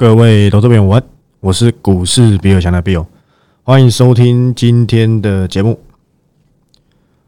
[0.00, 1.02] 各位投资朋友，
[1.40, 3.04] 我是股市比尔强的 Bill，
[3.62, 5.78] 欢迎收听今天的节目。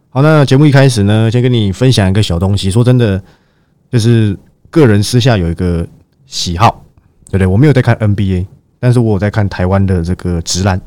[0.09, 2.71] 好，那节目一开始呢，先跟你分享一个小东西。
[2.71, 3.23] 说真的，
[3.91, 4.35] 就是
[4.71, 5.87] 个人私下有一个
[6.25, 6.83] 喜好，
[7.27, 7.47] 对不对？
[7.47, 8.47] 我没有在看 NBA，
[8.81, 10.81] 但是我有在看台湾的这个直篮，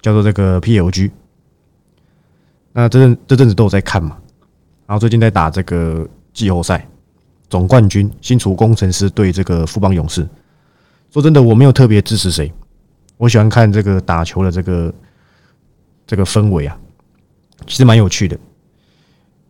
[0.00, 1.10] 叫做这个 PLG。
[2.72, 4.16] 那这阵这阵子都有在看嘛，
[4.86, 6.88] 然后最近在打这个季后赛
[7.50, 10.26] 总冠军，新竹工程师对这个富邦勇士。
[11.12, 12.52] 说真的，我没有特别支持谁，
[13.16, 14.94] 我喜欢看这个打球的这个
[16.06, 16.78] 这个氛围啊，
[17.66, 18.38] 其实蛮有趣的。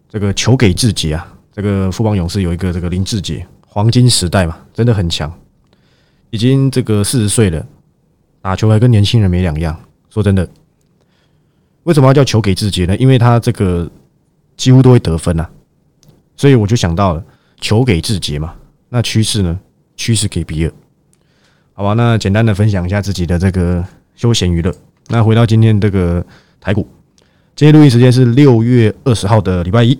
[0.08, 5.32] 这个球给志杰啊，这个富邦勇士有一个这个林志杰，黄金时代嘛，真的很强，
[6.30, 7.66] 已经这个四十岁了，
[8.40, 9.76] 打球还跟年轻人没两样。
[10.08, 10.48] 说真的，
[11.82, 12.96] 为什么要叫球给志杰呢？
[12.96, 13.90] 因为他这个
[14.56, 15.50] 几乎都会得分啊，
[16.36, 17.24] 所以我就想到了
[17.60, 18.54] 球给志杰嘛，
[18.88, 19.58] 那趋势呢？
[19.96, 20.72] 趋势给比尔。
[21.78, 24.74] 好吧，那简单的分享一下自己的这个休闲娱乐。
[25.08, 26.24] 那回到今天这个
[26.58, 26.88] 台股，
[27.54, 29.98] 今天录音时间是六月二十号的礼拜一。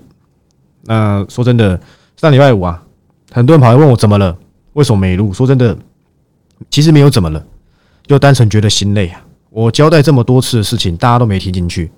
[0.85, 1.79] 那说真的，
[2.17, 2.83] 上礼拜五啊，
[3.31, 4.35] 很多人跑来问我怎么了，
[4.73, 5.35] 为什么没录？
[5.35, 5.77] 说真的，
[6.71, 7.45] 其实没有怎么了，
[8.07, 9.23] 就单纯觉得心累啊。
[9.51, 11.93] 我交代这么多次的事情，大家都没听进去，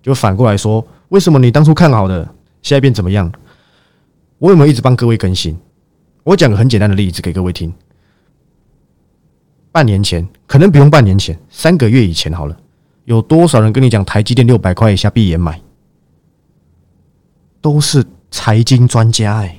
[0.00, 2.22] 就反过来说，为什么你当初看好的，
[2.62, 3.32] 现在变怎么样？
[4.38, 5.58] 我有没有一直帮各位更新？
[6.22, 7.74] 我讲个很简单的例子给各位听。
[9.74, 12.56] 半年前，可能不用半年前，三个月以前好了。
[13.06, 15.60] 有多少人跟你讲台积电六百块以下闭眼买？
[17.60, 19.58] 都是财经专家哎，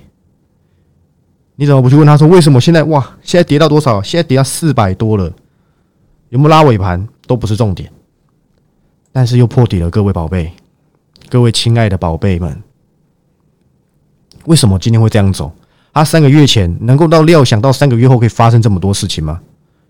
[1.58, 4.02] 你怎么不去问他说为什么现在哇，现在跌到多少？
[4.02, 5.30] 现在跌到四百多了，
[6.30, 7.92] 有没有拉尾盘都不是重点，
[9.12, 10.50] 但是又破底了，各位宝贝，
[11.28, 12.64] 各位亲爱的宝贝们，
[14.46, 15.52] 为什么今天会这样走？
[15.94, 19.42] 他三个月前能够到料想到三个月后可以发生这么多事情吗？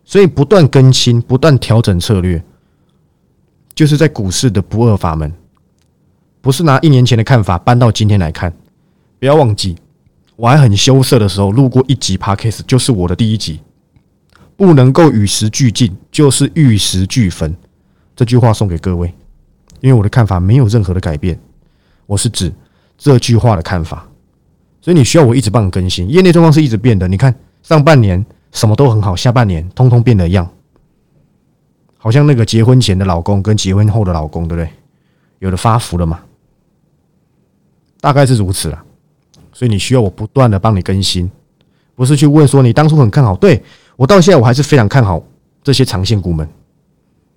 [0.06, 2.42] 所以不断更新、不断调整策略，
[3.74, 5.34] 就是在股市的不二法门。
[6.42, 8.54] 不是拿一年前的看法搬到今天来看。
[9.20, 9.76] 不要忘记，
[10.36, 13.60] 我还很羞涩的时候录过一集 podcast，就是我的第一集。
[14.56, 17.54] 不能够与时俱进，就是玉石俱焚。
[18.16, 19.12] 这句话送给各位，
[19.82, 21.38] 因为我的看法没有任何的改变。
[22.06, 22.54] 我是指
[22.96, 24.08] 这句话的看法，
[24.82, 26.08] 所以你需要我一直帮你更新。
[26.08, 27.08] 业内状况是一直变的。
[27.08, 28.24] 你看上半年。
[28.56, 30.50] 什么都很好，下半年通通变了样，
[31.98, 34.70] 好像那个结婚前的老公跟结婚后的老公，对不对？
[35.40, 36.22] 有的发福了嘛？
[38.00, 38.84] 大概是如此啊。
[39.52, 41.30] 所以你需要我不断的帮你更新，
[41.96, 43.62] 不是去问说你当初很看好，对
[43.98, 45.22] 我到现在我还是非常看好
[45.62, 46.48] 这些长线股们。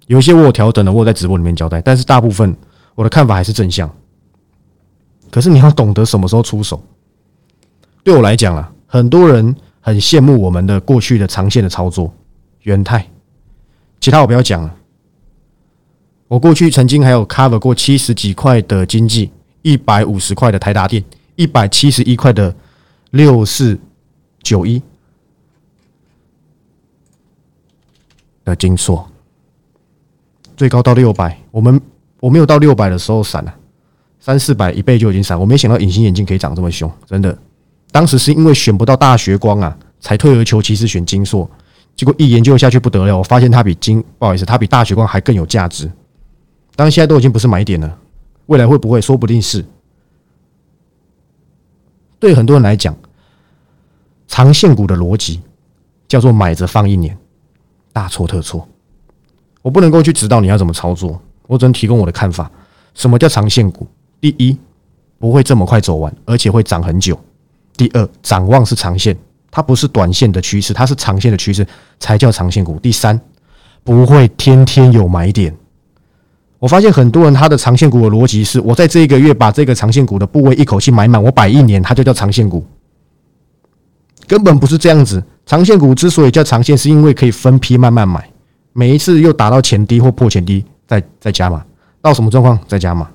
[0.07, 2.57] 有一些我有调整的，我有在直播里面交代，但是大部分
[2.95, 3.91] 我的看法还是正向。
[5.33, 6.81] 可是你要懂得什么时候出手。
[8.05, 9.57] 对我来讲啊，很多人。
[9.89, 12.13] 很羡慕我们的过去的长线的操作，
[12.65, 13.09] 元泰，
[13.99, 14.77] 其他我不要讲了。
[16.27, 19.31] 我过去曾经还有 cover 过七十几块的经济，
[19.63, 21.03] 一百五十块的台达电，
[21.37, 22.55] 一百七十一块的
[23.13, 23.79] 六四
[24.43, 24.83] 九一
[28.45, 29.09] 的金硕，
[30.55, 31.35] 最高到六百。
[31.51, 31.81] 我们
[32.21, 33.55] 我没有到六百的时候闪了，
[34.21, 35.41] 三四百一倍就已经闪。
[35.41, 37.39] 我没想到隐形眼镜可以涨这么凶，真的。
[37.99, 41.51] 当时是因为选不到大学光啊，才退而求其次选金硕，
[41.97, 45.91] 结果一研究下去不得了，我发现它比金不好意思，它比大学光还更有价值。
[46.77, 47.99] 当然现在都已经不是买点了，
[48.47, 49.01] 未来会不会？
[49.01, 49.65] 说不定是。
[52.21, 52.97] 对很多人来讲，
[54.29, 55.41] 长线股的逻辑
[56.07, 57.19] 叫做买着放一年，
[57.93, 58.69] 大错特错。
[59.61, 62.49] 我不能够去指导你要怎么操作，我只能提供我的看法。
[62.95, 63.89] 什么叫长线股？
[64.21, 64.57] 第一，
[65.19, 67.19] 不会这么快走完，而且会涨很久。
[67.79, 69.17] 第二，展望是长线，
[69.51, 71.67] 它不是短线的趋势，它是长线的趋势
[71.99, 72.79] 才叫长线股。
[72.81, 73.19] 第三，
[73.85, 75.57] 不会天天有买点。
[76.59, 82.67] 我发现很多人他的长线股的逻辑是：我在这一个月把这个长线股的部位一口气买满，我摆一年，它就叫长线股。
[84.27, 85.23] 根本不是这样子。
[85.47, 88.29] 长线股之所以叫长线，是因为可以分批慢慢买，
[88.73, 91.65] 每一次又达到前低或破前低，再再加码，
[92.03, 93.09] 到什么状况再加码。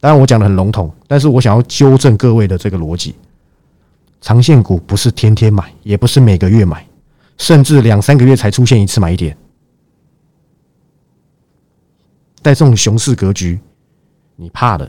[0.00, 3.14] 当然我讲的很笼统，但是我想要纠正各位的这个逻辑。
[4.22, 6.86] 长线股不是天天买，也不是每个月买，
[7.36, 9.36] 甚至两三个月才出现一次买点。
[12.40, 13.60] 在这种熊市格局，
[14.36, 14.88] 你怕的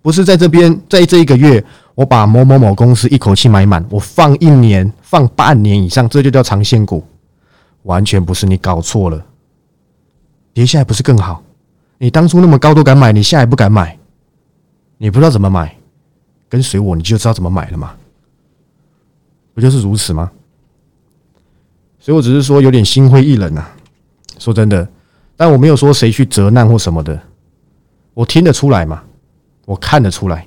[0.00, 1.62] 不是在这边，在这一个月，
[1.94, 7.06] 我把某某某公司一口气买满，我放一年、放半年以上，这就叫长线股，
[7.82, 9.26] 完全不是你搞错了。
[10.54, 11.42] 跌下来不是更好？
[11.98, 13.98] 你当初那么高都敢买，你下来不敢买，
[14.96, 15.76] 你不知道怎么买。
[16.54, 17.96] 跟随我，你就知道怎么买了嘛？
[19.54, 20.30] 不就是如此吗？
[21.98, 23.74] 所以我只是说有点心灰意冷啊。
[24.38, 24.88] 说真的，
[25.36, 27.20] 但我没有说谁去责难或什么的，
[28.12, 29.02] 我听得出来嘛，
[29.66, 30.46] 我看得出来，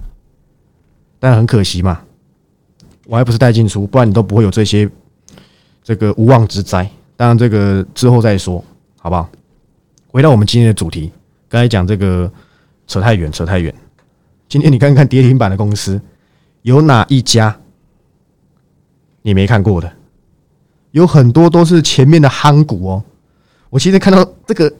[1.19, 2.01] 但很可惜嘛，
[3.05, 4.89] 我还不是带进出，不然你都不会有这些
[5.83, 6.89] 这个无妄之灾。
[7.17, 8.63] 当然这个之后再说，
[8.97, 9.29] 好不好？
[10.07, 11.11] 回到我们今天的主题，
[11.49, 12.31] 刚才讲这个
[12.87, 13.75] 扯太远，扯太远。
[14.49, 15.99] 今天你看看跌停板的公司，
[16.61, 17.59] 有哪一家
[19.21, 19.91] 你没看过的？
[20.91, 23.03] 有很多都是前面的夯股哦。
[23.69, 24.73] 我其实看到这个，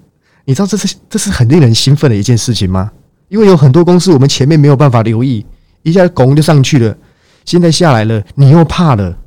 [0.46, 2.92] 你知道这是这是很令人兴奋的一件事情吗？
[3.28, 5.46] 因为有很多公司我们前面没有办法留意，
[5.84, 6.98] 一下拱就上去了，
[7.44, 9.18] 现在下来了，你又怕了。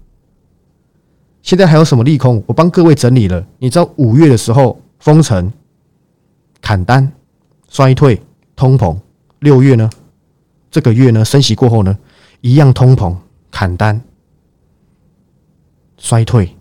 [1.42, 2.42] 现在还有什么利空？
[2.46, 3.46] 我帮各位整理了。
[3.58, 5.52] 你知道五月的时候封城、
[6.62, 7.12] 砍单、
[7.68, 8.20] 衰退、
[8.56, 8.96] 通膨；
[9.40, 9.88] 六月呢？
[10.70, 11.24] 这个月呢？
[11.24, 11.98] 升息过后呢？
[12.40, 13.14] 一样通膨、
[13.50, 14.00] 砍单、
[15.98, 16.56] 衰退。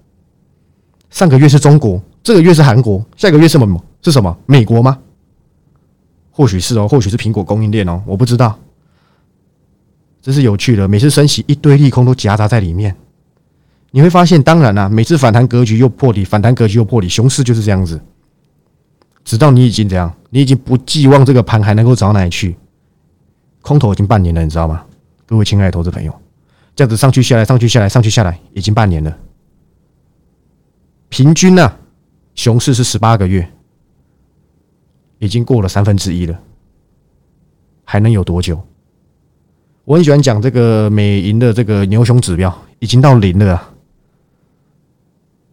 [1.09, 2.01] 上个月是中国。
[2.21, 3.83] 这个月是韩国，下个月是什么？
[4.01, 4.37] 是什么？
[4.45, 4.99] 美国吗？
[6.31, 8.59] 或许是哦，或许是苹果供应链哦，我不知道。
[10.21, 12.95] 这是有趣的，每次升息一堆利空都夹杂在里面，
[13.91, 17.99] 你会发现，当然啦，每次反弹格局又破底，反弹格局又破底，熊市就是这样子。
[19.23, 22.55] 直到你已经怎样，你已经不寄望这个盘还能够涨哪里去，
[23.69, 24.83] 空头已经半年了，你知道吗？
[25.27, 26.11] 各位亲爱的投资朋友，
[26.75, 29.15] 这样子上去下来，上去下来，上去下来，已经半年了，
[31.09, 31.71] 平均呢？
[32.33, 33.47] 熊市是十八个月，
[35.19, 36.41] 已经过了三分之一了，
[37.83, 38.59] 还能有多久？
[39.83, 43.71] 我很喜欢讲这个美银的这个牛熊指标，已经到零了啊！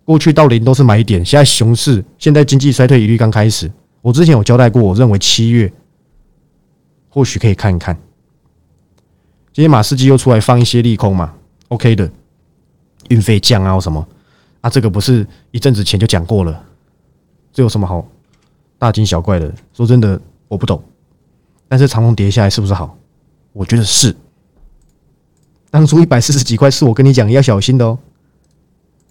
[0.07, 3.71] 过去到零都是买点，现在熊市，现在经济衰退一律刚开始。
[4.01, 5.71] 我之前有交代过，我认为七月
[7.11, 7.95] 或许可以看一看。
[9.56, 11.32] 今天马士基又出来放一些利空嘛
[11.69, 12.11] ？OK 的，
[13.08, 14.06] 运费降啊什么
[14.61, 14.69] 啊？
[14.69, 16.62] 这个不是一阵子前就讲过了。
[17.55, 18.06] 这有什么好
[18.79, 19.50] 大惊小怪的？
[19.73, 20.85] 说真的，我不懂。
[21.69, 22.99] 但是长虹跌下来是不是好？
[23.55, 24.14] 我觉得是。
[25.70, 27.99] 当初一百四十几块是我跟你讲要小心的哦。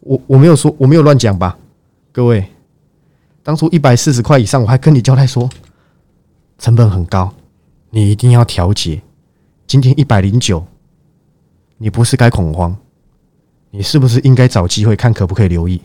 [0.02, 1.58] 我我没有说我没有乱讲吧？
[2.12, 2.46] 各位，
[3.42, 5.50] 当初一百四十块以上，我还跟你交代说
[6.60, 7.34] 成本很高，
[7.90, 9.02] 你一定要调节。
[9.68, 10.66] 今天一百零九，
[11.78, 12.76] 你不是该恐慌？
[13.72, 15.82] 你是不是应该找机会看可不可以留意？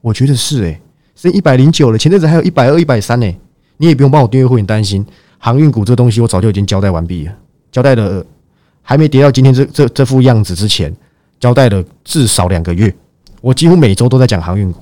[0.00, 0.80] 我觉得是诶。
[1.20, 3.26] 是一百零九了，前阵子还有一百二、一百三呢。
[3.76, 5.04] 你也不用帮我订阅会员担心，
[5.36, 7.36] 航运股这东西我早就已经交代完毕了。
[7.72, 8.24] 交代了，
[8.82, 10.96] 还没跌到今天这这这副样子之前，
[11.40, 12.94] 交代了至少两个月。
[13.40, 14.80] 我几乎每周都在讲航运股，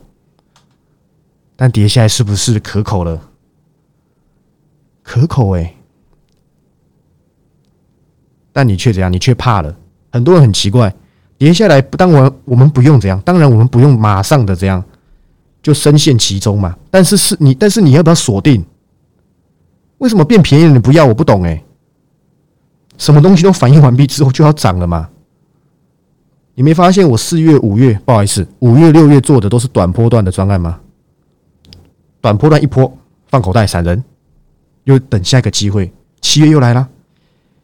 [1.56, 3.18] 但跌下来是不是可口了？
[5.02, 5.74] 可口哎，
[8.56, 9.12] 但你却怎样？
[9.12, 9.76] 你却怕了。
[10.10, 10.90] 很多人很奇怪，
[11.36, 14.82] 跌下来，当然我们不用怎样，当然我们不用马上的这样。
[15.62, 18.64] 就深陷其中嘛，但是是你，但是你要不要锁定？
[19.98, 21.04] 为什么变便宜了你不要？
[21.04, 21.62] 我不懂哎。
[22.96, 25.06] 什么东西都反应完毕之后就要涨了嘛？
[26.54, 30.80] 你没发现我四月、五月，不好意思，五月、六月做的都是短波段的专案吗？
[32.22, 32.90] 短波段一波
[33.28, 34.02] 放口袋闪人，
[34.84, 35.92] 又等下一个机会。
[36.22, 36.88] 七月又来了，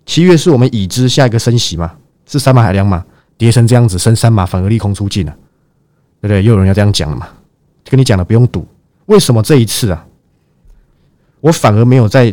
[0.05, 1.93] 七月是我们已知下一个升息嘛？
[2.27, 3.05] 是三码还是两码？
[3.39, 5.33] 跌成这样子升三码反而利空出尽了，
[6.21, 6.43] 对不对？
[6.43, 7.29] 又有人要这样讲了嘛？
[7.85, 8.67] 跟你讲了，不用赌。
[9.07, 10.07] 为什么这一次啊，
[11.41, 12.33] 我反而没有在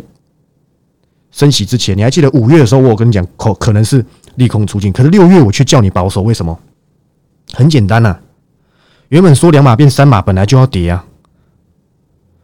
[1.32, 1.98] 升息之前？
[1.98, 4.92] 你还记得五月的时候，我跟你讲，可可能是利空出尽。
[4.92, 6.58] 可是六月我却叫你保守，为什么？
[7.54, 8.20] 很简单呐，
[9.08, 11.04] 原本说两码变三码，本来就要跌啊。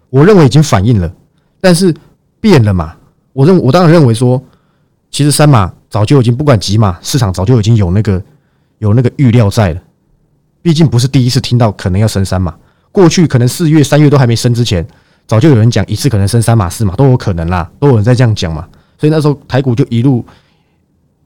[0.10, 1.13] 我认为已经反应了，
[1.62, 1.94] 但是
[2.39, 2.96] 变了嘛？
[3.34, 4.41] 我认我当然认为说，
[5.12, 8.22] 其实三码早就已经不管几码，市场早就已经有那个
[8.80, 9.82] 有那个预料在了。
[10.62, 12.56] 毕竟不是第一次听到可能要升三码。
[12.92, 14.86] 过去可能四月、三月都还没升之前，
[15.28, 18.68] 早就有人讲一次可能升三码、四码都有可能啦，都有人在这样讲嘛。
[18.98, 20.26] 所以那时候台股就一路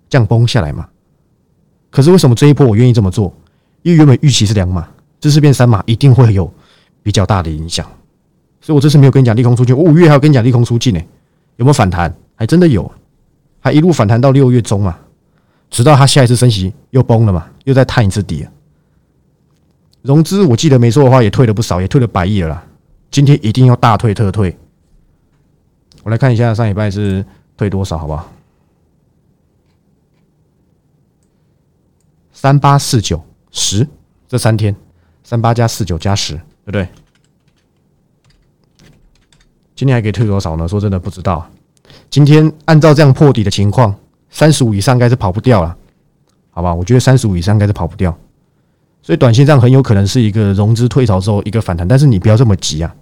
[0.09, 0.87] 降崩下来嘛。
[1.89, 3.33] 可是为什么这一波我愿意这么做？
[3.81, 4.87] 因为原本预期是两码，
[5.19, 6.51] 这次变三码，一定会有
[7.01, 7.85] 比较大的影响。
[8.61, 10.99] 所以我这次没有跟你讲利空出尽，我五月还要跟你讲利空出尽呢。
[11.55, 12.13] 有没有反弹？
[12.35, 12.91] 还真的有，
[13.59, 14.99] 还一路反弹到六月中啊，
[15.69, 18.47] 直到它下一次升息又崩了嘛，又再探一次底。
[20.01, 22.65] 融资我记得没错的话，也退了不少，也退了百亿了啦。
[23.11, 24.57] 今天一定要大退特退。
[26.03, 27.25] 我来看一下上礼拜是
[27.57, 28.31] 退多少，好不好？
[32.31, 33.85] 三八四九十
[34.29, 34.73] 这三天，
[35.23, 36.87] 三八加四九加十，对不对？
[39.75, 40.65] 今天还可以退多少呢？
[40.65, 41.49] 说真的不知道。
[42.09, 43.95] 今天按照这样破底的情况，
[44.29, 45.75] 三十五以上应该是跑不掉了，
[46.51, 46.73] 好吧？
[46.73, 48.17] 我觉得三十五以上应该是跑不掉。
[49.01, 52.93] 所以短线上很有可能是一个融资退潮之后一个反弹，但是你不要这么急啊！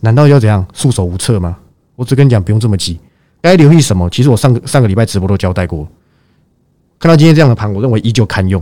[0.00, 1.56] 难道要怎样束手无策吗？
[1.96, 2.98] 我只跟你讲，不用这么急。
[3.40, 4.10] 该留意什么？
[4.10, 5.88] 其实我上个上个礼拜直播都交代过。
[6.98, 8.60] 看到今天这样的盘，我认为依旧堪用，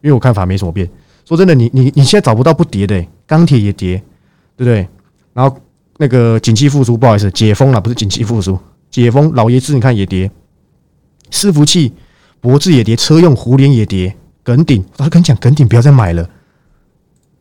[0.00, 0.88] 因为我看法没什么变。
[1.24, 3.96] 说真的，你你你现在找不到不跌的，钢铁也跌，
[4.56, 4.88] 对不对？
[5.34, 5.58] 然后
[5.98, 8.58] 那个景气复苏，不好意思，解封了，不是景气复苏，
[8.90, 10.30] 解封，老爷子你看也跌，
[11.30, 11.92] 伺服器。
[12.38, 16.30] 博智也跌，车用互联也跌，耿鼎，我跟你讲，耿鼎不要再买了，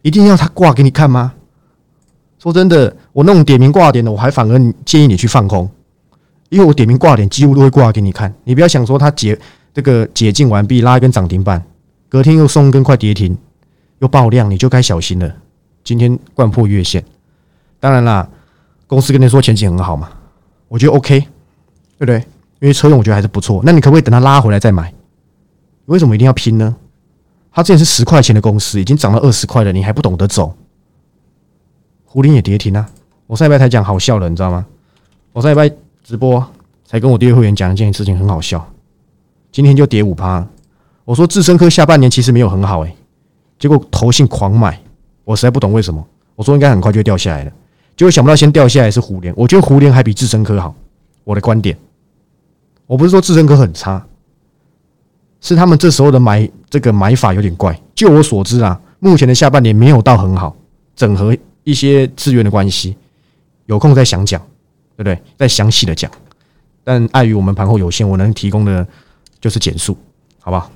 [0.02, 1.34] 一定要他挂给你看吗？
[2.40, 5.70] 说真的，我那种点名挂点的，我还反而建议你去放空，
[6.50, 8.34] 因为我点名挂点几乎都会挂给你看。
[8.46, 9.38] 你不要想说他解
[9.76, 11.64] 这个解禁完毕拉一根涨停板，
[12.10, 13.38] 隔天又送一根快跌停，
[14.00, 15.36] 又爆量，你就该小心了。
[15.84, 17.04] 今天贯破月线，
[17.80, 18.28] 当然啦，
[18.88, 20.10] 公司跟你说前景很好嘛，
[20.68, 21.28] 我觉得 OK，对
[22.00, 22.18] 不对？
[22.60, 24.94] 因为车用我觉得还是不错，那你可不可以等它拉回来再买？
[25.86, 26.76] 为什么一定要拼呢？
[27.52, 30.56] 它之前是十块钱的公司，已经涨到二十块了，你还不懂得走？
[32.04, 32.90] 胡林也跌停啊！
[33.28, 34.66] 我上礼拜才讲好笑了，你知道吗？
[35.34, 35.70] 我上礼拜
[36.04, 36.46] 直播
[36.86, 38.66] 才跟我第二会员讲一件事情，很好笑。
[39.52, 40.46] 今天就跌五趴，
[41.04, 42.96] 我说智深科下半年其实没有很好诶，
[43.60, 44.80] 结果投信狂买，
[45.24, 46.06] 我实在不懂为什么。
[46.36, 47.52] 我说应该很快就掉下来了，
[47.96, 50.76] 结果想不到先掉下来是胡联，我觉得胡联还比智深科好，
[51.24, 51.78] 我的观点。
[52.88, 54.06] 我不是说智深科很差，
[55.42, 57.80] 是他们这时候的买这个买法有点怪。
[57.96, 60.56] 就我所知啊，目前的下半年没有到很好，
[60.96, 62.96] 整合一些资源的关系，
[63.66, 64.40] 有空再详讲，
[64.96, 65.20] 对不对？
[65.38, 66.12] 再详细的讲。
[66.84, 68.86] 但碍于我们盘后有限，我能提供的
[69.40, 69.98] 就是减速，
[70.40, 70.70] 好不好？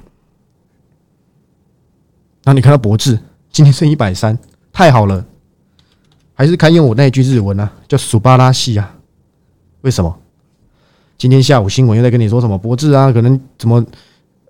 [2.46, 3.20] 那你看到博智
[3.52, 4.36] 今天剩一百三，
[4.72, 5.24] 太好了，
[6.40, 8.96] 还是看用我那一句日文啊，叫“苏巴拉西”啊？
[9.82, 10.18] 为什么？
[11.18, 13.12] 今天下午新闻又在跟你说什么博智啊？
[13.12, 13.86] 可能怎么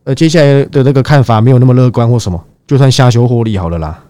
[0.04, 2.40] 呃，接下来的那个看法没有那么乐观或什么？
[2.68, 4.04] 就算下修获利好了啦，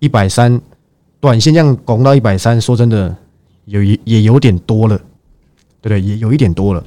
[0.00, 0.60] 一百三，
[1.20, 3.14] 短线这样拱到一百三，说真的，
[3.66, 4.98] 有也也有点多了，
[5.80, 6.00] 对不对？
[6.00, 6.82] 也有一点多了。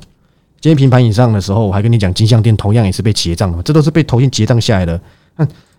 [0.59, 4.99] 今天平盘以上的时候，我还跟你讲，金项店同样也是被结账的，这都是被投进结账下来的。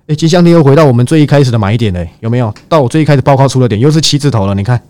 [0.06, 2.52] 哎，金项店又回到我们最一开始的买点了，有没有？
[2.68, 4.80] 到我最一开始报告出了点，又是七字头了，你看，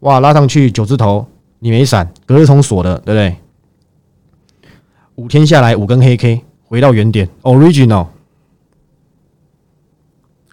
[0.00, 1.26] 哇，拉上去九字头。
[1.62, 3.36] 你没闪，隔日冲锁的，对不对？
[5.16, 8.06] 五天下来五根黑 K，回到原点，original。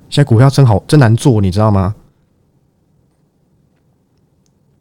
[0.10, 1.96] 现在股票真好，真难做，你知道吗？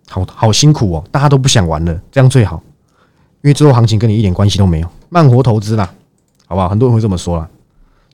[0.09, 2.61] 好好辛苦哦，大家都不想玩了，这样最好，
[3.43, 5.95] 因为之后行情跟你一点关系都没有，慢活投资啦，
[6.49, 6.69] 好不好？
[6.69, 7.49] 很多人会这么说啦。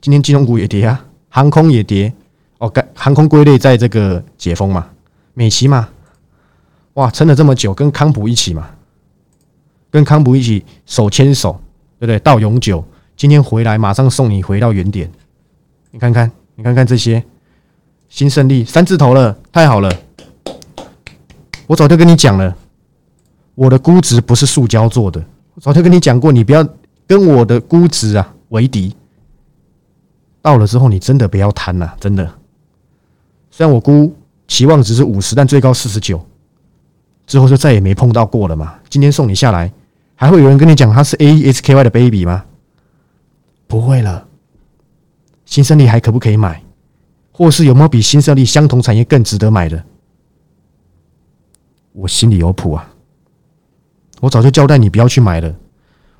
[0.03, 2.11] 今天金融股也跌啊，航空也跌，
[2.57, 4.85] 哦，该航空归类在这个解封嘛，
[5.33, 5.87] 美琪嘛。
[6.95, 8.69] 哇，撑了这么久，跟康普一起嘛，
[9.89, 11.53] 跟康普一起手牵手，
[11.99, 12.19] 对不对？
[12.19, 12.83] 到永久，
[13.15, 15.09] 今天回来马上送你回到原点。
[15.91, 17.23] 你看看，你看看这些
[18.09, 19.89] 新胜利三字头了，太好了！
[21.65, 22.53] 我早就跟你讲了，
[23.55, 26.67] 我的估值不是塑胶做的，我早就跟你讲过，你不要
[27.07, 28.93] 跟我的估值啊为敌。
[30.43, 32.29] 到了之后，你真的不要贪了，真的。
[33.49, 34.13] 虽然我估
[34.47, 36.23] 期望值是五十，但最高四十九。
[37.25, 38.75] 之后就再也没碰到过了嘛？
[38.89, 39.71] 今天送你下来，
[40.15, 42.43] 还会有人跟你讲他是 A E S K Y 的 baby 吗？
[43.67, 44.27] 不会了。
[45.45, 46.61] 新胜利还可不可以买？
[47.31, 49.81] 或是有没有比新胜利相同产业更值得买的？
[51.93, 52.93] 我心里有谱啊！
[54.19, 55.55] 我早就交代你不要去买了。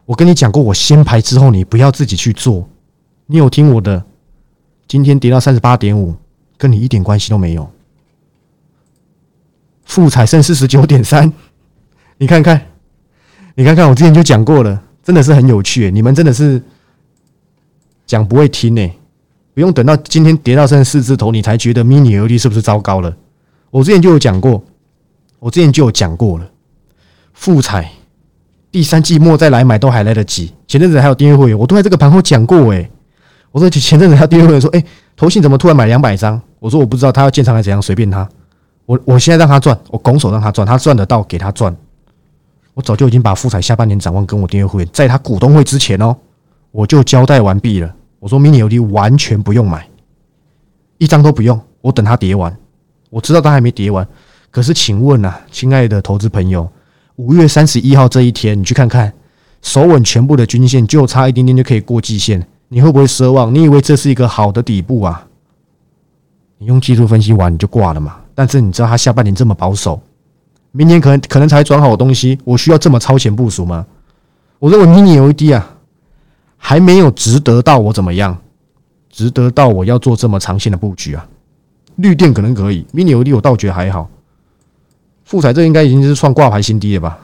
[0.05, 2.69] 我跟你讲过，我先排之后，你不要自己去做。
[3.25, 4.05] 你有听我的？
[4.87, 6.15] 今天跌到三十八点五，
[6.57, 7.69] 跟你一点关系都没有。
[9.85, 11.31] 富彩剩四十九点三，
[12.17, 12.61] 你看看，
[13.55, 15.91] 你看看，我之前就讲过了，真的是很有趣。
[15.91, 16.61] 你们真的是
[18.05, 18.91] 讲不会听呢，
[19.53, 23.15] 不用等到今天跌到剩四字头，你才觉得 mini LED 是不是糟糕了？
[23.71, 24.63] 我之前就有讲过，
[25.39, 26.49] 我之前就有讲过了。
[27.33, 27.91] 富彩
[28.71, 30.53] 第三季末再来买都还来得及。
[30.67, 32.89] 前阵子还有订阅会员，我都在这个盘后讲过诶。
[33.53, 34.83] 我说前阵子他订阅会员说，哎，
[35.15, 36.41] 投信怎么突然买两百张？
[36.57, 38.27] 我说我不知道他要建仓还是怎样，随便他。
[38.87, 41.73] 我我现在让他赚，我拱手让他赚，他赚得到给他赚。
[42.73, 46.17] 我早就已经把富彩下半年展望跟我订阅会员，在他股东会之前哦，
[46.71, 47.95] 我就交代完毕了。
[48.19, 49.87] 我说 mini LED 完全不用买，
[50.97, 52.57] 一张都不用，我等它叠完。
[53.11, 54.07] 我知道它还没叠完，
[54.49, 56.67] 可是请问啊，亲爱的投资朋友，
[57.17, 59.13] 五月三十一号这一天，你去看看，
[59.61, 62.43] 守稳全部的均线，就差一点点就可以过季线，
[62.73, 63.53] 你会不会奢望？
[63.53, 65.27] 你以为这是一个好的底部啊？
[66.57, 68.17] 你用技术分析完你就挂了嘛？
[68.33, 70.01] 但是你知道他下半年这么保守，
[70.71, 73.85] 明年可能可能才转好东西，我需要这么超前部署吗？
[74.57, 75.77] 我认为 mini LED 啊，
[76.57, 78.35] 还没有值得到我怎么样，
[79.11, 81.27] 值得到我要做这么长线的布局啊。
[81.97, 84.09] 绿电可能可以，mini LED 我倒觉得还好。
[85.25, 87.19] 富彩这应该已经是创挂牌新低了吧？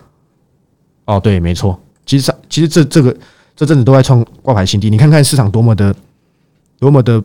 [1.06, 1.80] 哦，对，没错。
[2.06, 3.16] 其实其实这这个
[3.60, 4.90] 这阵子都在创挂牌新低。
[4.90, 5.94] 你看看市场多么的
[6.80, 7.22] 多么的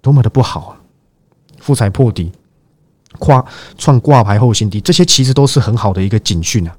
[0.00, 0.80] 多么的不好啊！
[1.58, 2.30] 富彩破底，
[3.18, 3.44] 跨
[3.76, 6.76] 创挂牌后新低，这些其实都是很好的一个警讯啊，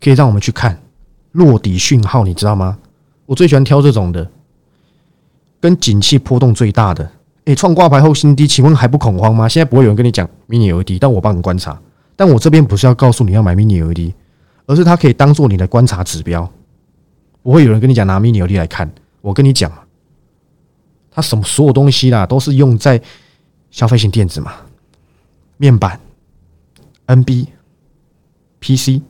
[0.00, 0.80] 可以让我们去看
[1.32, 2.78] 落底讯号，你知道吗？
[3.26, 4.30] 我最喜欢挑这种的，
[5.58, 7.10] 跟景气波动最大的。
[7.46, 9.48] 诶，创挂牌后新低，请问还不恐慌吗？
[9.48, 11.76] 现在不会有人跟你讲 mini LED，但我帮你观察。
[12.14, 14.14] 但我这边不是要告诉你要买 mini LED，
[14.66, 16.48] 而是它可以当做你的观察指标。
[17.44, 18.90] 不会有人跟你讲拿 mini LED 来看。
[19.20, 19.70] 我跟你讲
[21.10, 23.00] 它什么所有东西啦，都是用在
[23.70, 24.54] 消费性电子嘛，
[25.58, 26.00] 面板、
[27.06, 27.46] NB、
[28.60, 29.02] PC，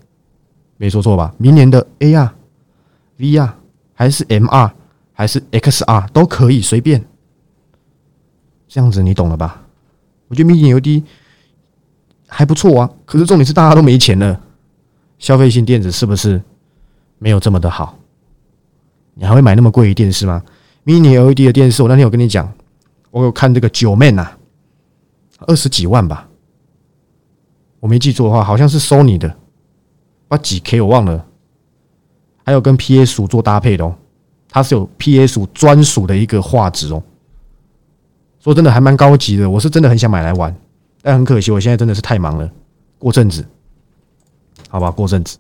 [0.77, 1.33] 没说错吧？
[1.39, 2.29] 明年的 AR、
[3.19, 3.53] VR
[3.95, 4.71] 还是 MR
[5.13, 7.05] 还是 XR 都可以随便。
[8.67, 9.63] 这样子你懂了吧？
[10.27, 11.05] 我觉得 mini LED
[12.27, 14.41] 还不错啊，可是重点是大家都没钱了，
[15.21, 16.43] 消费性电子是不是
[17.19, 17.97] 没有这么的好？
[19.15, 20.43] 你还会买那么贵的电视吗
[20.85, 22.53] ？mini LED 的电视，我那天有跟你讲，
[23.11, 24.29] 我有看这个九 man 呐，
[25.47, 26.29] 二十几万吧，
[27.81, 29.37] 我没记错的话，好像是 Sony 的，
[30.27, 31.25] 把几 K 我忘了，
[32.45, 33.95] 还有跟 PS 做搭配的哦，
[34.49, 37.03] 它是有 PS 专属的一个画质哦。
[38.41, 39.49] 说真的，还蛮高级的。
[39.49, 40.55] 我是真的很想买来玩，
[41.01, 42.51] 但很可惜，我现在真的是太忙了。
[42.99, 43.47] 过阵子，
[44.69, 45.39] 好吧，过阵子。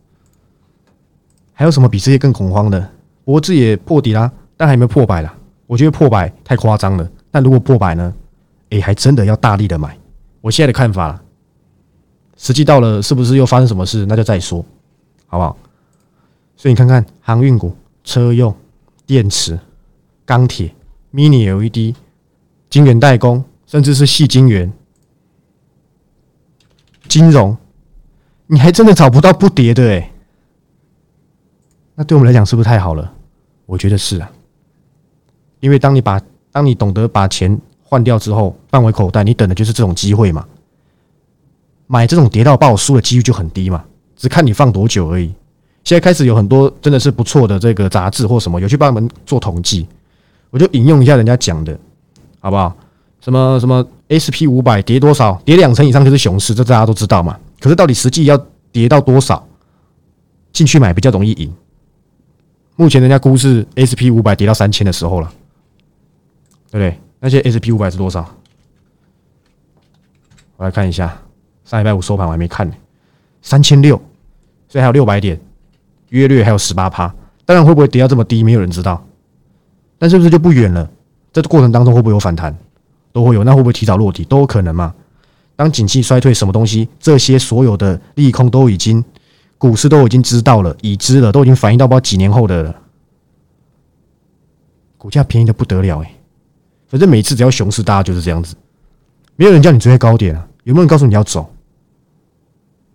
[1.52, 2.90] 还有什么比这些更恐慌的？
[3.24, 5.34] 脖子也破底啦，但还没破百啦。
[5.66, 7.10] 我觉得破百太夸张了。
[7.30, 8.14] 但如果破百呢？
[8.70, 9.98] 诶，还真的要大力的买。
[10.40, 11.20] 我现在的看法，
[12.36, 14.06] 实际到了是不是又发生什么事？
[14.06, 14.64] 那就再说，
[15.26, 15.56] 好不好？
[16.56, 18.54] 所以你看看航运股、车用、
[19.06, 19.58] 电池、
[20.24, 20.74] 钢铁、
[21.12, 21.94] mini LED。
[22.70, 24.72] 晶圆代工，甚至是细晶圆、
[27.06, 27.56] 金融，
[28.48, 30.10] 你还真的找不到不跌的哎。
[31.94, 33.13] 那对我们来讲是不是太好了？
[33.74, 34.30] 我觉得是啊，
[35.58, 36.20] 因为当你把
[36.52, 40.46] 当你懂得把钱换掉之后放回口袋，你等的就是这种机会嘛。
[41.88, 43.84] 买这种跌到爆输的几率就很低嘛，
[44.14, 45.34] 只看你放多久而已。
[45.82, 49.88] 现在开始有很多真的是不错的这个杂志或什么有去帮我们做统计，
[50.50, 51.76] 我就引用一下人家讲的。
[52.38, 52.76] 好不好？
[53.20, 55.34] 什么什么 S P 五百跌多少？
[55.44, 57.36] 跌两成以上就是熊市，这大家都知道嘛。
[57.58, 58.38] 可是到底实际要
[58.70, 59.44] 跌到多少
[60.52, 61.52] 进去买比较容易赢？
[62.76, 65.32] 目前人家估是 S P 五百跌到三千的时候了，
[66.70, 66.98] 对不对？
[67.20, 68.28] 那些 S P 五百是多少？
[70.56, 71.16] 我来看一下，
[71.64, 72.74] 上礼拜五收盘我还没看呢，
[73.42, 73.96] 三千六，
[74.68, 75.40] 所以还有六百点，
[76.10, 77.12] 约略还有十八趴。
[77.44, 79.04] 当然会不会跌到这么低，没有人知道。
[79.98, 80.90] 但是不是就不远了？
[81.32, 82.56] 这过程当中会不会有反弹？
[83.12, 84.24] 都会有，那会不会提早落地？
[84.24, 84.94] 都有可能嘛？
[85.56, 86.88] 当景气衰退，什么东西？
[86.98, 89.04] 这些所有的利空都已经，
[89.64, 92.76] 股市都已经知道了，已知了，都已经反映到不知道几年后的了。
[94.98, 96.14] 股价便宜的不得了哎！
[96.86, 98.54] 反正每次只要熊市，大家就是这样子，
[99.36, 100.46] 没有人叫你追高点啊？
[100.64, 101.50] 有没有人告诉你要走？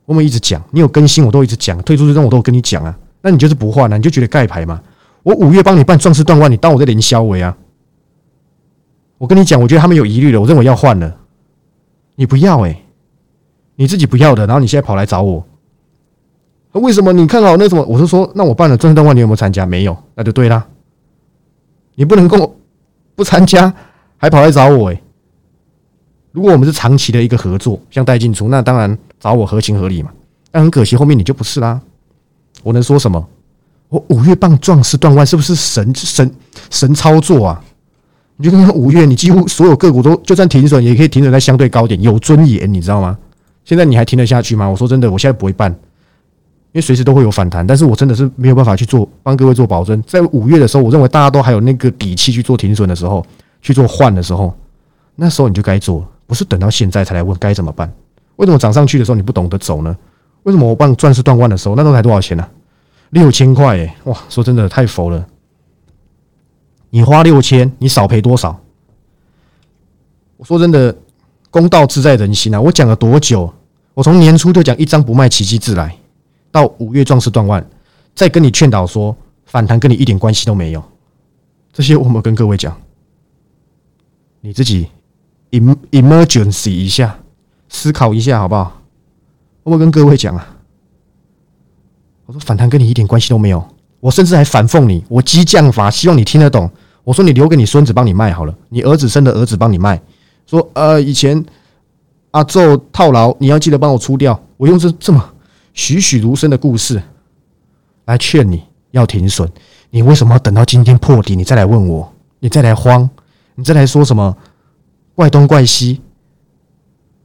[0.06, 2.96] 我们一直讲，你有更新，我都一直讲，退出之中我都跟你讲啊。
[3.24, 4.80] 那你就是不换了，你就觉得盖牌嘛？
[5.24, 7.58] 我五月帮你办壮士断腕，你当我在连销尾啊？
[9.18, 11.18] 我跟你讲，我觉得他们有疑虑了，我认为要换了。
[12.14, 12.80] 你不要哎，
[13.76, 15.44] 你自己不要的，然后你现在跑来找我，
[16.74, 17.12] 为什么？
[17.12, 17.84] 你看好那什么？
[17.86, 19.66] 我是说，那我办了正动万，你有没有参加？
[19.66, 20.66] 没有，那就对啦。
[21.96, 22.56] 你不能跟我
[23.16, 23.74] 不参加，
[24.18, 25.02] 还跑来找我哎。
[26.32, 30.12] 如果我们是长期的一个合作，像带进出，那当然找我合情合理嘛。
[30.52, 31.82] 但很可惜，后面你就不是啦。
[32.62, 33.28] 我能说什么？
[33.90, 36.32] 我五月棒壮士断腕，是不是神神
[36.70, 37.64] 神操作啊？
[38.38, 43.18] 你就看看五月，你几乎所有个股都就算停损，也可以停损在相对高点，有尊严，你知道吗？
[43.66, 44.70] 现在你还停得下去吗？
[44.70, 45.76] 我说真的，我现在不会办，
[46.82, 47.66] 随时都会有反弹。
[47.66, 50.02] 但是我真的是没有办法去做，帮各位做保证。
[50.08, 53.26] 在五月的时候，我认为大家都还有那个底气去做停损的时候，
[53.62, 54.54] 去做换的时候，
[55.16, 57.92] 那时候你就该做，不是等到现在才来问该怎么办？
[58.38, 59.96] 为什么涨上去的时候你不懂得走呢？
[60.44, 62.48] 为什么我帮钻石断腕的时候，那时候才多少钱呢？
[63.10, 64.18] 六千块诶，哇！
[64.30, 65.26] 说真的，太佛了。
[66.92, 68.60] 你花六千，你少赔多少？
[70.38, 70.96] 我说真的，
[71.52, 72.62] 公道自在人心啊！
[72.62, 73.52] 我讲了多久？
[73.94, 75.94] 我从年初就讲一张不卖，奇迹自来，
[76.52, 77.66] 到五月壮士断腕，
[78.16, 80.84] 再跟你劝导说反弹跟你一点关系都没有。
[81.72, 82.76] 这些我们跟各位讲，
[84.42, 84.88] 你自己
[85.52, 87.20] emergency 一下，
[87.70, 88.82] 思考一下好不好？
[89.64, 90.58] 我跟各位讲啊，
[92.26, 93.64] 我说反弹跟你一点关系都没有。
[94.00, 96.70] 我甚至还反讽你，我激将法，希望你听得懂。
[97.04, 100.02] 我说你留给你孙子帮你卖好了，你儿子生的儿子帮你卖。
[100.48, 101.44] 说呃，以前
[102.32, 104.40] 阿宙套牢，你要记得帮我出掉。
[104.58, 105.34] 我用这这么
[105.80, 107.02] 栩栩如生的故事
[108.04, 108.62] 来劝你
[108.92, 109.50] 要停损。
[109.90, 112.14] 你为什么要等到今天破底，你再来问我？
[112.40, 113.10] 你再来慌，
[113.56, 114.36] 你再来说什么
[115.16, 116.02] 怪东怪西？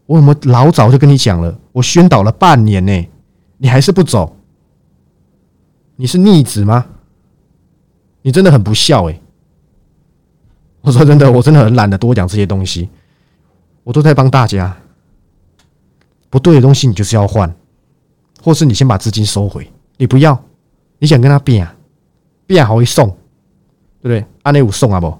[0.06, 1.58] 我怎么老早就跟你讲了？
[1.72, 3.08] 我宣导了半年呢，
[3.58, 4.36] 你还是不走？
[5.96, 6.86] 你是逆子吗？
[8.22, 9.20] 你真的很不孝哎！
[10.80, 12.88] 我说真的，我真的很懒得多讲这些东西。
[13.82, 14.76] 我都在帮大家，
[16.30, 17.52] 不对的东西你就是要换，
[18.44, 19.66] 或是你先把资金收回。
[19.96, 20.38] 你不要，
[20.98, 21.74] 你想跟他变啊？
[22.46, 24.22] 变好会送，对不对？
[24.42, 25.16] 安内五送啊不？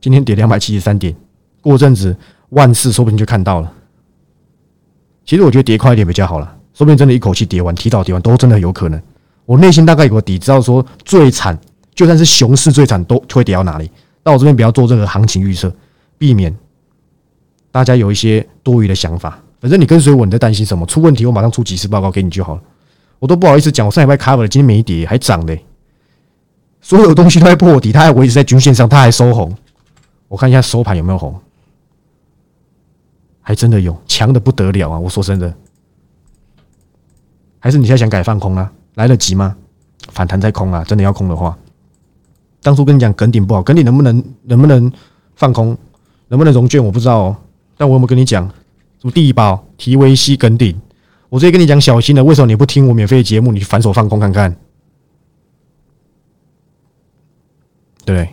[0.00, 1.12] 今天跌两百七十三点，
[1.60, 2.16] 过阵子
[2.50, 3.72] 万事说不定就看到了。
[5.24, 9.02] 其实我觉得跌快一点比较好了，说不定真的一口气跌完，提早跌完都真的有可能。
[9.44, 11.58] 我内心大概有个底，知道说最惨，
[11.92, 13.90] 就算是熊市最惨都会跌到哪里。
[14.22, 15.74] 但我这边不要做任何行情预测，
[16.18, 16.56] 避免。
[17.72, 20.84] 大家有一些多余的想法，反正你跟随我，你在担心什么？
[20.86, 22.62] 出问题我马上出几次报告给你就好了。
[23.20, 25.56] 我都不好意思讲，我上礼拜 cover 了，今天没跌还涨的，
[26.80, 29.56] 所有东西都在破底，它还维持在均线上，它还收红。
[30.26, 31.38] 我看一下收盘有没有红，
[33.40, 34.98] 还真的有，强的不得了啊！
[34.98, 35.54] 我说真的，
[37.60, 38.72] 还是你现在想改放空啊？
[38.96, 39.54] 来得及吗？
[40.10, 40.82] 反弹再空啊！
[40.82, 41.56] 真的要空的话，
[42.62, 44.90] 当初跟你讲梗顶不好，梗顶能不能能不能
[45.36, 45.78] 放空？
[46.26, 47.36] 能不能融券我不知道哦，
[47.76, 48.50] 但我有没有跟你讲
[49.02, 50.80] 什么地保提维西根顶？
[51.28, 53.50] 我直接跟你讲小心的，为什么你不听我免费的节目？
[53.50, 54.56] 你反手放空看看，
[58.04, 58.28] 对？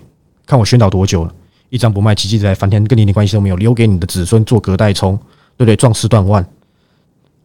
[0.45, 1.34] 看我宣导多久了，
[1.69, 5.17] 一张不卖，奇迹在翻天，跟你一点关系都没有，留给你的子孙做隔代冲，
[5.58, 5.75] 对不对？
[5.75, 6.47] 壮士断腕，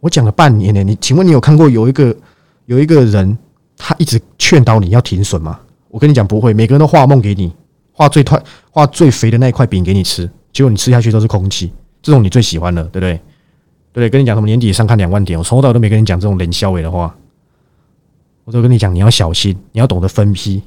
[0.00, 2.14] 我讲了半年呢，你请问你有看过有一个
[2.66, 3.38] 有一个人
[3.78, 5.58] 他一直劝导你要停损吗？
[5.88, 7.50] 我跟你讲不会，每个人都画梦给你，
[7.90, 8.38] 画最快
[8.70, 10.30] 画最肥的那一块饼给你吃。
[10.52, 11.72] 结果你吃下去都是空气，
[12.04, 13.14] 这种你最喜欢了，对不对？
[13.14, 13.20] 对
[13.94, 14.10] 不对？
[14.10, 17.16] 跟你讲什么年底上看两万点，我从头到尾都没跟你讲这种冷消尾的话。
[18.44, 20.62] 我都跟你讲，你要小心，你要懂得分批，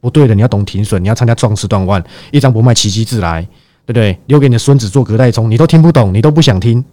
[0.00, 3.42] 不对的你要懂停损，你要参加壮士断腕，一张不卖，奇迹自来，
[3.86, 4.18] 对不对？
[4.26, 6.84] 留给你的孙子做隔代冲，你都听不懂，你都不想听，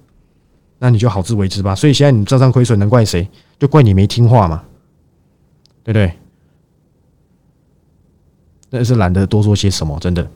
[0.77, 1.73] 那你就好自为之吧。
[1.73, 3.27] 所以现在你账上亏损，能怪谁？
[3.57, 4.61] 就怪你没听话嘛，
[5.83, 6.13] 对不对？
[8.69, 10.29] 真是懒得多说些什么，真的。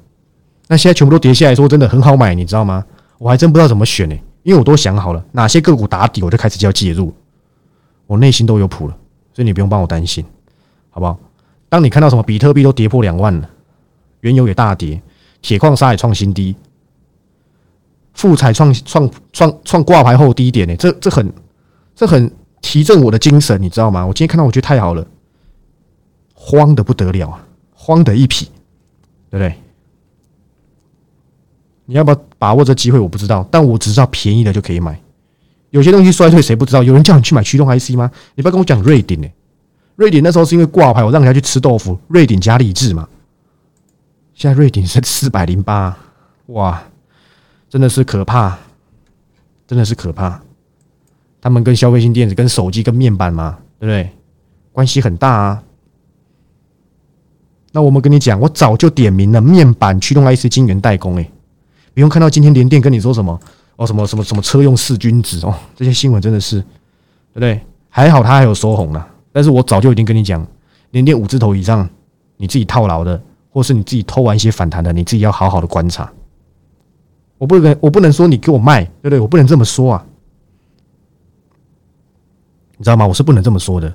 [0.67, 2.83] 那现在全部都跌下来，说真的很好买，你知道吗？
[3.23, 7.13] 我还真不知道怎么选呢，因为我都想好了哪些个股打底，我就开始就要介入，
[8.05, 8.97] 我内心都有谱了，
[9.33, 10.25] 所以你不用帮我担心，
[10.89, 11.17] 好不好？
[11.69, 13.49] 当你看到什么比特币都跌破两万了，
[14.19, 15.01] 原油也大跌，
[15.41, 16.53] 铁矿砂也创新低，
[18.13, 21.33] 富彩创创创创挂牌后低点呢，这这很
[21.95, 22.29] 这很
[22.61, 24.05] 提振我的精神，你知道吗？
[24.05, 25.07] 我今天看到我觉得太好了，
[26.33, 28.49] 慌的不得了啊，慌的一匹，
[29.29, 29.55] 对不对？
[31.85, 32.99] 你要不要把握这机会？
[32.99, 34.99] 我不知道，但我只知道便宜的就可以买。
[35.71, 36.83] 有些东西衰退谁不知道？
[36.83, 38.09] 有人叫你去买驱动 IC 吗？
[38.35, 39.27] 你不要跟我讲瑞鼎呢。
[39.95, 41.97] 瑞鼎那时候是因为挂牌，我让人家去吃豆腐。
[42.07, 43.07] 瑞鼎加励志嘛，
[44.33, 45.97] 现在瑞鼎是四百零八，
[46.47, 46.83] 哇，
[47.69, 48.57] 真的是可怕，
[49.67, 50.41] 真的是可怕。
[51.41, 54.09] 他们跟消费性电子、跟手机、跟面板嘛，对不对？
[54.71, 55.63] 关系很大啊。
[57.71, 61.31] 那我们跟你讲，我早就点名了，面板驱动 IC 晶圆代工，诶。
[61.93, 63.39] 不用看到今天连电跟你说什么
[63.75, 67.59] 哦，什么什么什么车用四君子哦，这些新闻真的是对不对？
[67.89, 70.45] 还好他还有收红了，但是我早就已经跟你讲，
[70.91, 71.87] 连电五字头以上，
[72.37, 76.11] 你自己套牢的，或是你自己偷玩一些反弹的，你自己要好好的观察。
[77.37, 79.19] 我不能，我不能说你给我卖，对不对？
[79.19, 80.05] 我不能这么说啊，
[82.77, 83.05] 你知道吗？
[83.05, 83.93] 我是不能这么说的。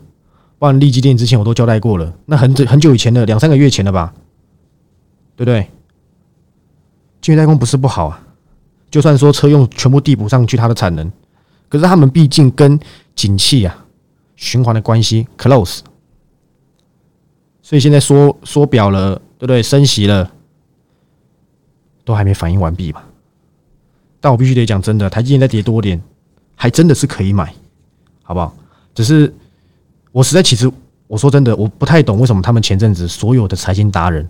[0.58, 4.12] 不然立基电之前我都交代过了，那很久很久以前的两三个月前了吧，
[5.34, 5.68] 对不对？
[7.28, 8.18] 晶圆代工不是不好啊，
[8.90, 11.12] 就算说车用全部递补上去它的产能，
[11.68, 12.80] 可是他们毕竟跟
[13.14, 13.84] 景气啊
[14.34, 15.80] 循环的关系 close，
[17.60, 19.62] 所以现在缩缩表了，对不对？
[19.62, 20.30] 升息了，
[22.02, 23.04] 都还没反应完毕吧？
[24.20, 26.00] 但我必须得讲真的，台积电再跌多点，
[26.56, 27.52] 还真的是可以买，
[28.22, 28.56] 好不好？
[28.94, 29.30] 只是
[30.12, 30.72] 我实在其实
[31.06, 34.26] 我说真的，我不太懂为什么他们前阵子所有的财经达人，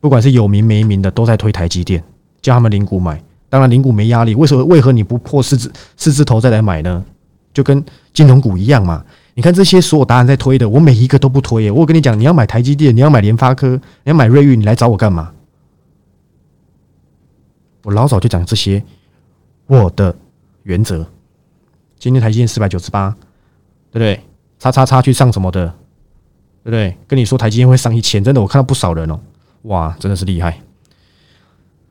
[0.00, 2.02] 不管是有名没名的，都在推台积电。
[2.40, 4.34] 叫他们零股买，当然零股没压力。
[4.34, 4.64] 为什么？
[4.64, 7.04] 为何你不破四字四字头再来买呢？
[7.52, 9.04] 就跟金融股一样嘛。
[9.34, 11.70] 你看这些所有答案在推的，我每一个都不推。
[11.70, 13.68] 我跟你讲，你要买台积电，你要买联发科，
[14.04, 15.32] 你要买瑞昱，你来找我干嘛？
[17.84, 18.82] 我老早就讲这些，
[19.66, 20.14] 我的
[20.64, 21.06] 原则。
[21.98, 23.10] 今天台积电四百九十八，
[23.90, 24.20] 对不对？
[24.58, 25.66] 叉叉叉去上什么的，
[26.62, 26.96] 对不对？
[27.06, 29.18] 跟你说台积电会上一千，真的我看到不少人哦，
[29.62, 30.60] 哇，真的是厉害，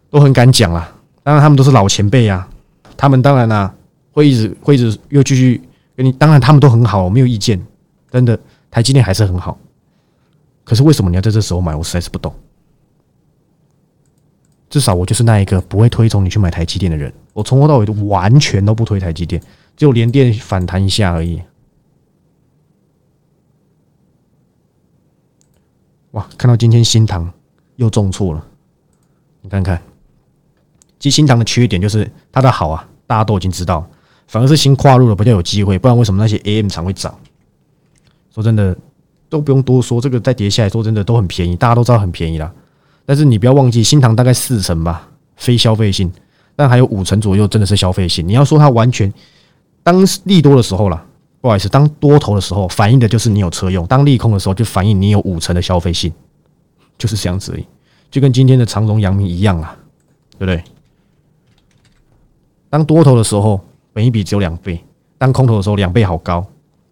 [0.09, 0.93] 都很敢讲啦。
[1.23, 2.47] 当然他们都是老前辈啊，
[2.95, 3.73] 他们当然啦
[4.11, 5.61] 会一直会一直又继续
[5.95, 7.61] 跟你，当然他们都很好，我没有意见，
[8.09, 8.39] 真的
[8.71, 9.57] 台积电还是很好。
[10.63, 11.75] 可是为什么你要在这时候买？
[11.75, 12.33] 我实在是不懂。
[14.69, 17.13] 至少我就是那一个不会推崇你去买台积电的人。
[17.33, 19.41] 我从头到尾都完全都不推台积电，
[19.77, 21.41] 只有连电反弹一下而已。
[26.11, 26.27] 哇！
[26.37, 27.31] 看到今天新塘
[27.75, 28.45] 又重挫了，
[29.41, 29.81] 你看看，
[30.99, 33.87] 其实新塘的缺点就是它的好啊，大家都已经知道，
[34.27, 35.77] 反而是新跨入的比较有机会。
[35.77, 37.13] 不然为什么那些 AM 厂会涨？
[38.33, 38.75] 说真的，
[39.29, 42.51] 都不用多说，这个再跌下来说真的都很便宜，大家都知道很便宜啦。
[43.05, 46.11] 但是你不要忘记，新塘大概四成吧，非消费性，
[46.55, 48.27] 但还有五成左右真的是消费性。
[48.27, 49.11] 你要说它完全
[49.81, 51.05] 当利多的时候了，
[51.39, 56.11] 不好意思，当多头的时候反映的就是你有车用；当利空的时候就反映你有五成的消费性，
[56.97, 57.65] 就是这样子而已。
[58.11, 59.75] 就跟今天的长荣、阳明一样啊，
[60.37, 60.63] 对不对？
[62.77, 63.59] 当多头的时候，
[63.91, 64.77] 本一比只有两倍；
[65.17, 66.41] 当空头的时候，两倍好高，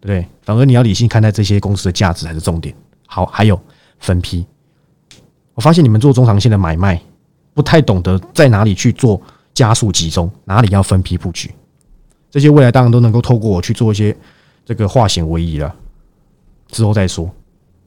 [0.00, 0.28] 不对？
[0.42, 2.74] 反而你要理性看待这些公司的价值才是重点。
[3.06, 3.56] 好，还有
[4.00, 4.44] 分批。
[5.54, 7.00] 我发现你们做中长线的买卖，
[7.54, 9.22] 不太懂得在哪里去做
[9.54, 11.54] 加速集中，哪里要分批布局。
[12.32, 14.16] 这些未来当然都能够透过我去做一些
[14.64, 15.72] 这个化险为夷了，
[16.66, 17.30] 之后再说，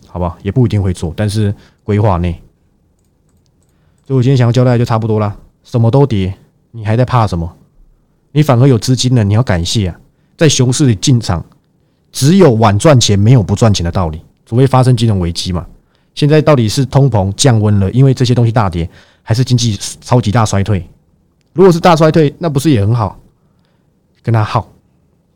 [0.08, 0.38] 好不好？
[0.42, 2.32] 也不一定会做，但是规划内。
[4.08, 5.38] 所以我今天想要交代就差不多了。
[5.66, 6.34] 什么都跌，
[6.72, 7.58] 你还在怕什么？
[8.32, 10.00] 你反而有资金了，你要感谢啊！
[10.38, 11.44] 在熊市里进场，
[12.12, 15.65] 只有晚赚钱，没有不赚钱的道理，除非发生金融危机嘛。
[16.15, 18.89] 现在到底是通膨降温了，因为这些东西大跌，
[19.24, 20.88] 还是经济超级大衰退？
[21.54, 23.20] 如果是大衰退，那不是也很好？
[24.22, 24.72] 跟他耗，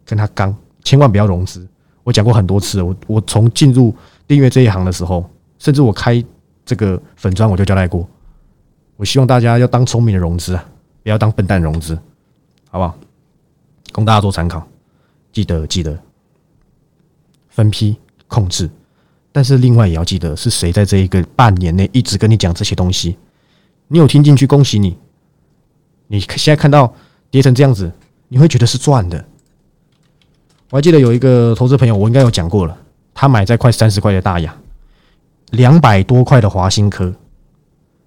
[0.06, 1.66] 跟他刚，千万不要融资。
[2.04, 3.96] 我讲过很多次，我我从进入
[4.28, 5.28] 订阅这一行的时候，
[5.58, 6.24] 甚至我开
[6.66, 8.08] 这个粉砖，我就交代过，
[8.98, 10.66] 我希望大家要当聪明的融资啊，
[11.02, 11.98] 不要当笨蛋融资，
[12.74, 12.98] 好不好？
[13.92, 14.68] 供大家做参考，
[15.32, 15.96] 记得记得
[17.50, 17.96] 分批
[18.28, 18.68] 控制。
[19.32, 23.16] 但是另外也要记得是谁在这一个半年内一直跟你讲这些东西，
[23.88, 24.98] 你有听进去，恭喜你。
[26.08, 26.92] 你现在看到
[27.30, 27.92] 跌成这样子，
[28.28, 29.24] 你会觉得是赚的。
[30.72, 32.76] 我还记得有一个投资朋友，我应该有讲过了，
[33.14, 34.56] 他买在快三十块的大雅，
[35.52, 37.14] 两百多块的华新科，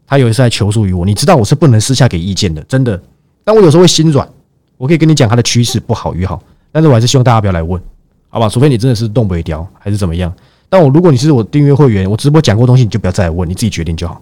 [0.09, 3.01] 他有一次在求助于我，你知道我是不能私下给意见的，真的。
[3.45, 4.29] 但我有时候会心软，
[4.77, 7.81] 我可以跟你讲它的趋势不好与好，但是我还是希望大家不要来问，
[8.29, 8.49] 好吧？
[8.49, 10.33] 除非你真的是动不掉还是怎么样。
[10.69, 14.21] 但我如果你是我订阅会员，我直播讲过东西，你就不要再来问，你自己决定就好。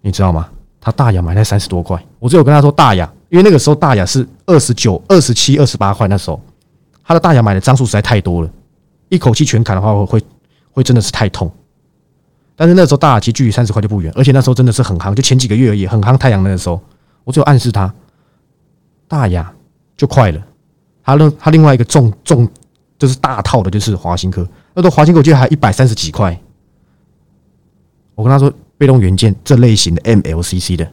[0.00, 0.48] 你知道吗？
[0.80, 6.42] 他大雅买在三十多块，我只有跟他说大雅，因为那个时候大雅是二十九、二十七、二十八块，那时候
[7.04, 8.50] 他的大雅买的张数实在太多了，
[9.08, 10.20] 一口气全砍的话会
[10.72, 11.48] 会真的是太痛。
[12.56, 16.80] 但是那时候大雅其实距离三十块就不远，而且那时候真的是很夯，就前几个月而已，很夯太阳那个时候，
[17.24, 17.94] 我只有暗示他
[19.08, 19.52] 大雅
[19.96, 20.46] 就快了。
[21.04, 22.48] 他另他另外一个重重。
[22.98, 26.40] 就是大套的，就是华兴科，那都华兴科，我记得还一百三十几块。
[28.14, 30.88] 我跟他说，被动元件这类型的 MLCC 的，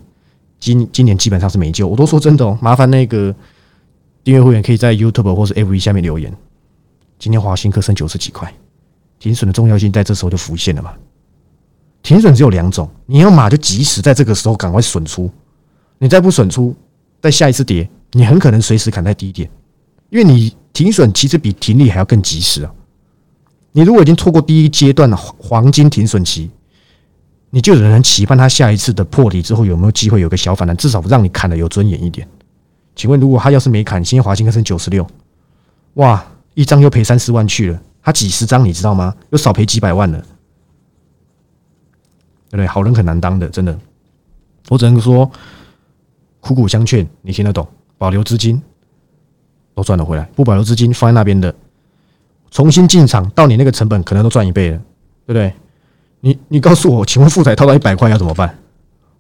[0.60, 1.88] 今今年基本上是没救。
[1.88, 3.32] 我都说真的哦，麻烦那个
[4.24, 6.36] 订阅会员可以在 YouTube 或是 FV 下面留言。
[7.20, 8.52] 今天华兴科剩九十几块，
[9.20, 10.96] 停损的重要性在这时候就浮现了嘛？
[12.02, 15.30] 停损只有两种，你要买就及时在这个时候赶快损出，
[16.00, 16.76] 你再不损出，
[17.22, 19.48] 在下一次跌，你很可能随时砍在低点，
[20.10, 20.56] 因为你。
[20.72, 22.72] 停损其实比停利还要更及时啊！
[23.74, 26.50] 你如果已经错过第一阶段的黄金停损期，
[27.50, 32.26] 你就只能期盼它下一次的破底之后有没有机会有个小反弹，至少让你砍的有尊严一点。
[32.96, 35.06] 请问，如果他要是没砍，今天华兴科剩九十六，
[35.96, 39.14] 哇，一张又赔三四万去了，他几十张你知道吗？
[39.32, 40.20] 又少赔几百万了，
[42.50, 42.68] 对不对？
[42.68, 43.78] 好人很难当的，真的。
[44.70, 45.30] 我只能说，
[46.40, 47.68] 苦苦相劝，你听得懂？
[47.98, 48.62] 保留资金。
[49.76, 51.56] 都赚了回来，不保留资金放在那边的，
[52.52, 54.78] 重新进场到你那个成本可能都赚一倍了，
[55.26, 55.54] 对不对？
[56.20, 58.54] 你你告诉我，请问富彩套到一百块要怎么办？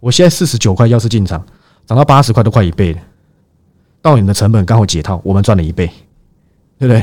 [0.01, 1.41] 我现在四十九块，要是进场
[1.85, 2.99] 涨到八十块都快一倍了，
[4.01, 5.87] 到你的成本刚好解套，我们赚了一倍，
[6.77, 7.01] 对不对？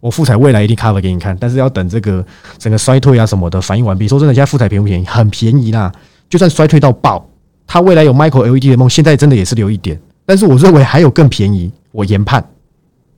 [0.00, 2.24] 我富彩未来一定 cover 给你看，但是要等这个
[2.56, 4.08] 整个衰退啊什么的反应完毕。
[4.08, 5.04] 说真的，现在富彩便宜不便宜？
[5.04, 5.92] 很便宜啦，
[6.30, 7.28] 就算衰退到爆，
[7.68, 12.44] 它未来有 micro LED 的梦，现在真的也是留一点，但是我认为还有更便宜，我研判。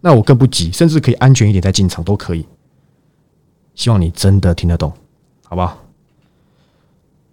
[0.01, 2.45] 那我更不急，甚至可以安全一点再进场都可以。
[3.75, 4.93] 希望你真的听得懂，
[5.45, 5.79] 好不好？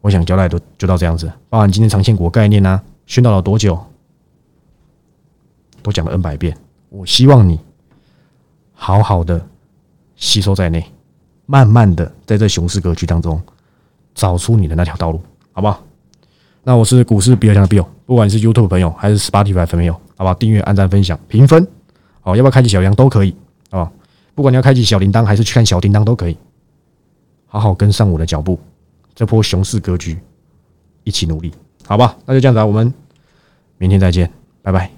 [0.01, 1.31] 我想交代都就到这样子。
[1.49, 3.79] 包含今天长线股概念呢，宣导了多久？
[5.81, 6.55] 都讲了 N 百遍。
[6.89, 7.59] 我希望你
[8.73, 9.43] 好好的
[10.17, 10.85] 吸收在内，
[11.47, 13.41] 慢慢的在这熊市格局当中
[14.13, 15.21] 找出你的那条道路，
[15.53, 15.81] 好不好？
[16.67, 20.33] 那我是股市比尔强的 Bill，不管你是 YouTube 朋友还是 Spotify 朋友，好吧？
[20.33, 21.65] 订阅、按赞、分享、评分，
[22.19, 23.33] 好，要不要开启小铃都可以，
[23.71, 23.89] 好
[24.35, 24.41] 不？
[24.41, 26.35] 管你要开启小铃铛还是去看小叮当都可以，
[27.45, 28.59] 好好跟上我的脚步，
[29.15, 30.19] 这波熊市格局
[31.05, 31.53] 一起努力，
[31.85, 32.17] 好吧？
[32.25, 32.93] 那就这样子，我们
[33.77, 34.29] 明天再见，
[34.61, 34.96] 拜拜。